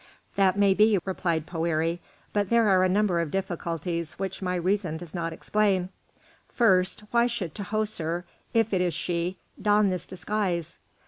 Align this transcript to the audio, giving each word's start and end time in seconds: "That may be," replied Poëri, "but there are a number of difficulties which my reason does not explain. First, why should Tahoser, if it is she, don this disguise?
"That 0.35 0.57
may 0.57 0.73
be," 0.73 0.97
replied 1.05 1.45
Poëri, 1.45 1.99
"but 2.33 2.49
there 2.49 2.67
are 2.69 2.83
a 2.83 2.89
number 2.89 3.19
of 3.21 3.29
difficulties 3.29 4.13
which 4.13 4.41
my 4.41 4.55
reason 4.55 4.97
does 4.97 5.13
not 5.13 5.31
explain. 5.31 5.89
First, 6.49 7.03
why 7.11 7.27
should 7.27 7.53
Tahoser, 7.53 8.23
if 8.51 8.73
it 8.73 8.81
is 8.81 8.95
she, 8.95 9.37
don 9.61 9.91
this 9.91 10.07
disguise? 10.07 10.79